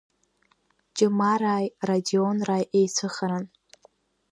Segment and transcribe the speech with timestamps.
[0.95, 3.45] Ҷымарааи Радионрааи еицәыхаран.